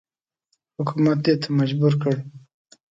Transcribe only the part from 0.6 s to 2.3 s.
حکومت دې ته مجبور کړ.